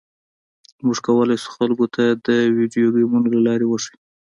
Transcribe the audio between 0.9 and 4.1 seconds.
کولی شو خلکو ته د ویډیو ګیمونو لارې وښیو